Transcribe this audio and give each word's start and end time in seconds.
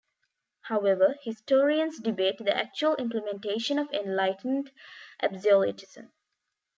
However, 0.61 1.15
historians 1.21 1.99
debate 1.99 2.39
the 2.39 2.57
actual 2.57 2.95
implementation 2.95 3.77
of 3.77 3.91
enlightened 3.93 4.71
absolutism. 5.21 6.11